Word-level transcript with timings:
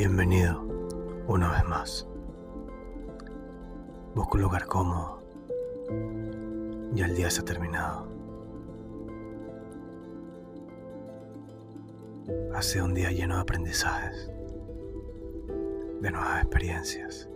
Bienvenido 0.00 0.62
una 1.26 1.52
vez 1.52 1.64
más. 1.66 2.06
Busco 4.14 4.38
un 4.38 4.42
lugar 4.44 4.64
cómodo. 4.64 5.20
Ya 6.94 7.04
el 7.04 7.14
día 7.14 7.28
se 7.28 7.42
ha 7.42 7.44
terminado. 7.44 8.08
Ha 12.54 12.62
sido 12.62 12.86
un 12.86 12.94
día 12.94 13.10
lleno 13.10 13.34
de 13.34 13.42
aprendizajes, 13.42 14.30
de 16.00 16.10
nuevas 16.10 16.44
experiencias. 16.44 17.28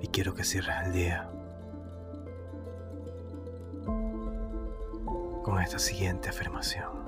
Y 0.00 0.06
quiero 0.06 0.34
que 0.34 0.44
cierres 0.44 0.76
el 0.86 0.92
día 0.92 1.28
con 5.42 5.60
esta 5.60 5.80
siguiente 5.80 6.28
afirmación. 6.28 7.07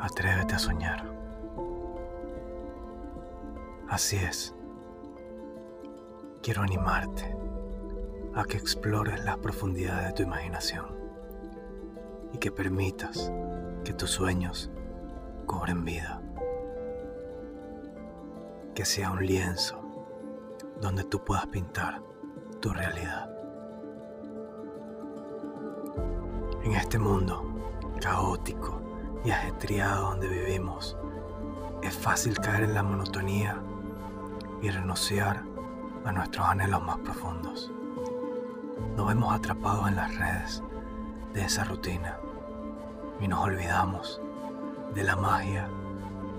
Atrévete 0.00 0.54
a 0.54 0.58
soñar. 0.58 1.04
Así 3.88 4.16
es. 4.16 4.54
Quiero 6.42 6.62
animarte 6.62 7.36
a 8.34 8.44
que 8.44 8.56
explores 8.56 9.24
las 9.24 9.38
profundidades 9.38 10.06
de 10.08 10.12
tu 10.12 10.22
imaginación 10.22 10.86
y 12.32 12.38
que 12.38 12.52
permitas 12.52 13.32
que 13.84 13.92
tus 13.92 14.10
sueños 14.10 14.70
cobren 15.46 15.84
vida. 15.84 16.22
Que 18.74 18.84
sea 18.84 19.10
un 19.10 19.26
lienzo 19.26 19.80
donde 20.80 21.02
tú 21.02 21.24
puedas 21.24 21.46
pintar 21.48 22.00
tu 22.60 22.70
realidad. 22.70 23.34
En 26.62 26.72
este 26.72 26.98
mundo 26.98 27.42
caótico 28.00 28.87
y 29.24 29.30
ajetreado 29.30 30.10
donde 30.10 30.28
vivimos, 30.28 30.96
es 31.82 31.96
fácil 31.96 32.38
caer 32.38 32.64
en 32.64 32.74
la 32.74 32.82
monotonía 32.82 33.60
y 34.62 34.70
renunciar 34.70 35.42
a 36.04 36.12
nuestros 36.12 36.46
anhelos 36.46 36.82
más 36.82 36.98
profundos. 36.98 37.70
Nos 38.96 39.08
vemos 39.08 39.34
atrapados 39.34 39.88
en 39.88 39.96
las 39.96 40.16
redes 40.16 40.62
de 41.32 41.44
esa 41.44 41.64
rutina 41.64 42.18
y 43.20 43.28
nos 43.28 43.40
olvidamos 43.44 44.20
de 44.94 45.04
la 45.04 45.16
magia 45.16 45.68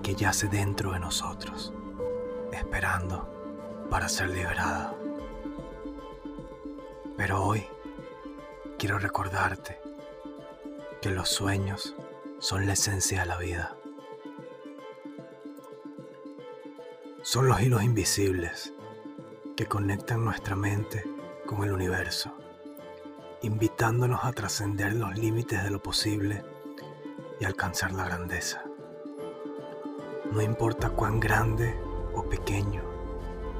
que 0.02 0.14
yace 0.14 0.48
dentro 0.48 0.92
de 0.92 1.00
nosotros, 1.00 1.72
esperando 2.52 3.28
para 3.90 4.08
ser 4.08 4.30
liberada. 4.30 4.94
Pero 7.16 7.44
hoy 7.44 7.66
quiero 8.78 8.98
recordarte 8.98 9.80
que 11.00 11.10
los 11.10 11.28
sueños 11.28 11.94
son 12.40 12.66
la 12.66 12.72
esencia 12.72 13.20
de 13.20 13.26
la 13.26 13.36
vida. 13.36 13.76
Son 17.20 17.46
los 17.46 17.60
hilos 17.60 17.82
invisibles 17.82 18.72
que 19.56 19.66
conectan 19.66 20.24
nuestra 20.24 20.56
mente 20.56 21.04
con 21.44 21.62
el 21.64 21.72
universo, 21.72 22.32
invitándonos 23.42 24.24
a 24.24 24.32
trascender 24.32 24.94
los 24.94 25.18
límites 25.18 25.62
de 25.62 25.70
lo 25.70 25.82
posible 25.82 26.42
y 27.38 27.44
alcanzar 27.44 27.92
la 27.92 28.06
grandeza. 28.06 28.64
No 30.32 30.40
importa 30.40 30.88
cuán 30.88 31.20
grande 31.20 31.78
o 32.14 32.26
pequeño 32.26 32.82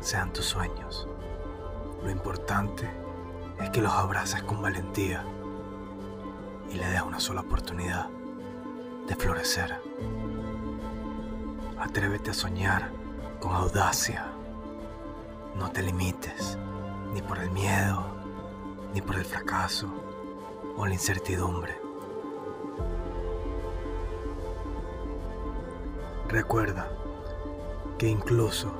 sean 0.00 0.32
tus 0.32 0.46
sueños, 0.46 1.06
lo 2.02 2.10
importante 2.10 2.90
es 3.60 3.68
que 3.68 3.82
los 3.82 3.92
abraces 3.92 4.42
con 4.42 4.62
valentía 4.62 5.22
y 6.70 6.76
le 6.76 6.86
des 6.88 7.02
una 7.02 7.20
sola 7.20 7.42
oportunidad 7.42 8.08
de 9.10 9.16
florecer. 9.16 9.74
Atrévete 11.80 12.30
a 12.30 12.34
soñar 12.34 12.92
con 13.40 13.52
audacia. 13.52 14.24
No 15.56 15.68
te 15.72 15.82
limites 15.82 16.56
ni 17.12 17.20
por 17.20 17.38
el 17.38 17.50
miedo, 17.50 18.06
ni 18.94 19.02
por 19.02 19.16
el 19.16 19.24
fracaso 19.24 19.88
o 20.76 20.86
la 20.86 20.92
incertidumbre. 20.92 21.76
Recuerda 26.28 26.88
que 27.98 28.06
incluso 28.06 28.72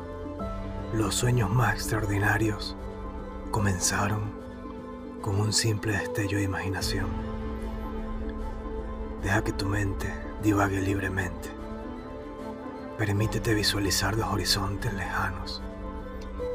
los 0.92 1.16
sueños 1.16 1.50
más 1.50 1.74
extraordinarios 1.74 2.76
comenzaron 3.50 4.30
con 5.22 5.40
un 5.40 5.52
simple 5.52 5.94
destello 5.94 6.38
de 6.38 6.44
imaginación. 6.44 7.29
Deja 9.22 9.44
que 9.44 9.52
tu 9.52 9.66
mente 9.66 10.08
divague 10.42 10.80
libremente. 10.80 11.50
Permítete 12.96 13.52
visualizar 13.52 14.16
los 14.16 14.28
horizontes 14.28 14.94
lejanos 14.94 15.62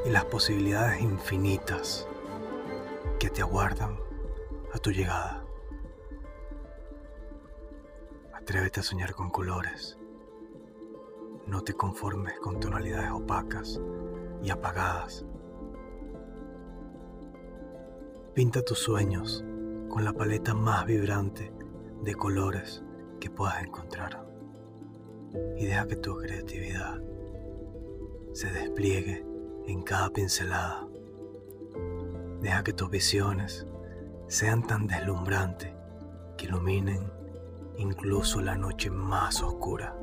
y 0.04 0.10
las 0.10 0.24
posibilidades 0.24 1.00
infinitas 1.00 2.08
que 3.20 3.30
te 3.30 3.42
aguardan 3.42 3.96
a 4.72 4.78
tu 4.78 4.90
llegada. 4.90 5.44
Atrévete 8.32 8.80
a 8.80 8.82
soñar 8.82 9.14
con 9.14 9.30
colores. 9.30 9.96
No 11.46 11.62
te 11.62 11.74
conformes 11.74 12.38
con 12.40 12.58
tonalidades 12.58 13.12
opacas 13.12 13.80
y 14.42 14.50
apagadas. 14.50 15.24
Pinta 18.34 18.62
tus 18.62 18.80
sueños 18.80 19.44
con 19.88 20.04
la 20.04 20.12
paleta 20.12 20.52
más 20.52 20.84
vibrante 20.84 21.55
de 22.02 22.14
colores 22.14 22.82
que 23.20 23.30
puedas 23.30 23.62
encontrar. 23.62 24.24
Y 25.56 25.66
deja 25.66 25.86
que 25.86 25.96
tu 25.96 26.16
creatividad 26.16 27.00
se 28.32 28.50
despliegue 28.50 29.24
en 29.66 29.82
cada 29.82 30.10
pincelada. 30.10 30.86
Deja 32.40 32.62
que 32.62 32.72
tus 32.72 32.90
visiones 32.90 33.66
sean 34.28 34.66
tan 34.66 34.86
deslumbrantes 34.86 35.72
que 36.36 36.46
iluminen 36.46 37.10
incluso 37.78 38.40
la 38.40 38.56
noche 38.56 38.90
más 38.90 39.42
oscura. 39.42 39.96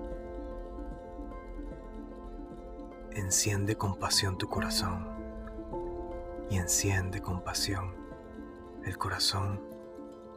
Enciende 3.11 3.75
con 3.75 3.97
pasión 3.97 4.37
tu 4.37 4.47
corazón 4.47 5.07
y 6.49 6.57
enciende 6.57 7.21
con 7.21 7.41
pasión 7.43 7.95
el 8.85 8.97
corazón 8.97 9.72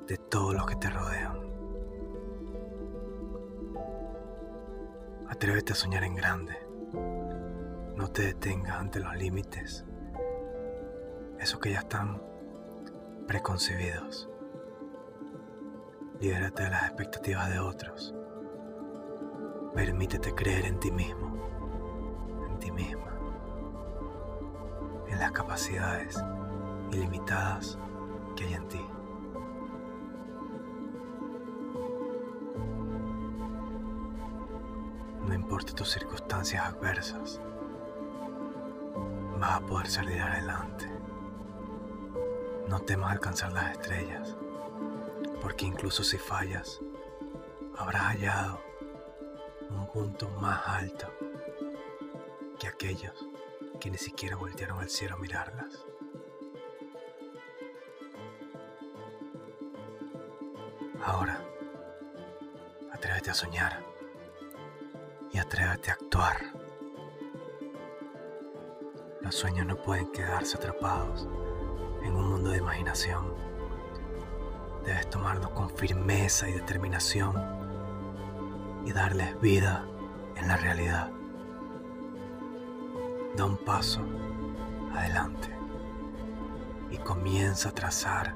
de 0.07 0.17
todos 0.19 0.55
los 0.55 0.67
que 0.67 0.77
te 0.77 0.89
rodean. 0.89 1.41
Atrévete 5.29 5.73
a 5.73 5.77
soñar 5.77 6.05
en 6.05 6.15
grande. 6.15 6.57
No 7.97 8.09
te 8.13 8.23
detengas 8.23 8.77
ante 8.79 9.01
los 9.01 9.17
límites, 9.17 9.85
esos 11.41 11.59
que 11.59 11.73
ya 11.73 11.81
están 11.81 12.23
preconcebidos. 13.27 14.31
Libérate 16.21 16.63
de 16.63 16.71
las 16.71 16.85
expectativas 16.85 17.51
de 17.51 17.59
otros. 17.59 18.15
Permítete 19.75 20.35
creer 20.35 20.67
en 20.67 20.79
ti 20.79 20.91
mismo, 20.91 21.37
en 22.49 22.59
ti 22.59 22.71
misma, 22.71 23.19
en 25.09 25.19
las 25.19 25.33
capacidades 25.33 26.17
ilimitadas 26.93 27.79
No 35.47 35.53
importa 35.53 35.77
tus 35.77 35.91
circunstancias 35.93 36.67
adversas, 36.67 37.41
vas 39.39 39.53
a 39.53 39.61
poder 39.61 39.87
salir 39.87 40.21
adelante. 40.21 40.91
No 42.67 42.81
temas 42.81 43.13
alcanzar 43.13 43.53
las 43.53 43.71
estrellas, 43.71 44.37
porque 45.41 45.67
incluso 45.67 46.03
si 46.03 46.19
fallas, 46.19 46.81
habrás 47.79 48.03
hallado 48.07 48.61
un 49.71 49.87
punto 49.93 50.29
más 50.31 50.67
alto 50.67 51.07
que 52.59 52.67
aquellos 52.67 53.15
que 53.79 53.89
ni 53.89 53.99
siquiera 53.99 54.35
voltearon 54.35 54.81
al 54.81 54.91
cielo 54.91 55.15
a 55.15 55.19
mirarlas. 55.19 55.87
Ahora, 61.05 61.41
atrévete 62.91 63.31
a 63.31 63.35
soñar 63.35 63.96
y 65.37 65.39
atrévete 65.39 65.91
a 65.91 65.95
actuar. 65.95 66.37
Los 69.21 69.35
sueños 69.35 69.67
no 69.67 69.77
pueden 69.77 70.11
quedarse 70.11 70.57
atrapados 70.57 71.29
en 72.03 72.15
un 72.15 72.31
mundo 72.31 72.51
de 72.51 72.57
imaginación. 72.57 73.35
Debes 74.87 75.11
tomarlos 75.11 75.51
con 75.51 75.69
firmeza 75.69 76.49
y 76.49 76.55
determinación 76.55 77.35
y 78.87 78.93
darles 78.93 79.39
vida 79.43 79.85
en 80.37 80.49
la 80.49 80.57
realidad. 80.57 81.11
Da 83.37 83.45
un 83.45 83.59
paso 83.59 84.01
adelante 84.95 85.51
y 86.91 86.97
comienza 86.97 87.69
a 87.69 87.73
trazar 87.73 88.35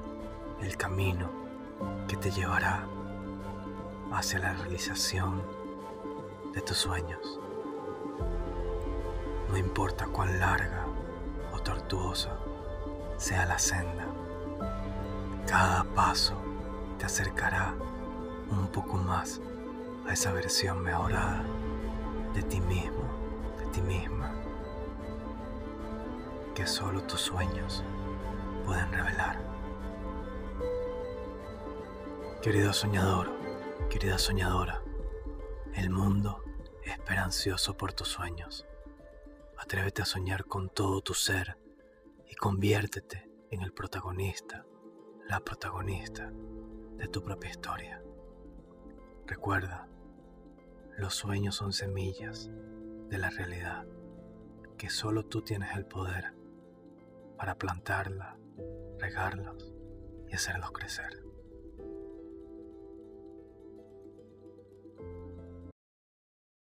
el 0.61 0.77
camino 0.77 1.31
que 2.07 2.15
te 2.15 2.29
llevará 2.29 2.85
hacia 4.11 4.37
la 4.37 4.53
realización 4.53 5.60
de 6.53 6.61
tus 6.61 6.77
sueños. 6.77 7.39
No 9.49 9.57
importa 9.57 10.07
cuán 10.07 10.39
larga 10.39 10.85
o 11.53 11.59
tortuosa 11.59 12.37
sea 13.17 13.45
la 13.45 13.59
senda, 13.59 14.07
cada 15.47 15.83
paso 15.95 16.35
te 16.97 17.05
acercará 17.05 17.73
un 18.49 18.67
poco 18.67 18.97
más 18.97 19.41
a 20.07 20.13
esa 20.13 20.31
versión 20.31 20.81
mejorada 20.81 21.43
de 22.33 22.43
ti 22.43 22.59
mismo, 22.61 23.03
de 23.59 23.65
ti 23.67 23.81
misma, 23.81 24.31
que 26.55 26.65
solo 26.65 27.03
tus 27.03 27.21
sueños 27.21 27.83
pueden 28.65 28.91
revelar. 28.91 29.39
Querido 32.41 32.73
soñador, 32.73 33.29
querida 33.89 34.17
soñadora, 34.17 34.81
el 35.75 35.89
mundo 35.89 36.40
esperancioso 36.91 37.75
por 37.75 37.93
tus 37.93 38.07
sueños. 38.07 38.65
Atrévete 39.57 40.01
a 40.01 40.05
soñar 40.05 40.45
con 40.45 40.69
todo 40.69 41.01
tu 41.01 41.13
ser 41.13 41.57
y 42.29 42.35
conviértete 42.35 43.29
en 43.49 43.61
el 43.61 43.73
protagonista, 43.73 44.65
la 45.27 45.39
protagonista 45.39 46.31
de 46.97 47.07
tu 47.07 47.23
propia 47.23 47.49
historia. 47.49 48.01
Recuerda, 49.25 49.87
los 50.97 51.15
sueños 51.15 51.55
son 51.55 51.73
semillas 51.73 52.49
de 53.09 53.17
la 53.17 53.29
realidad 53.29 53.85
que 54.77 54.89
solo 54.89 55.25
tú 55.25 55.41
tienes 55.41 55.75
el 55.75 55.85
poder 55.85 56.33
para 57.37 57.55
plantarla, 57.57 58.37
regarlos 58.99 59.73
y 60.27 60.35
hacerlos 60.35 60.71
crecer. 60.71 61.30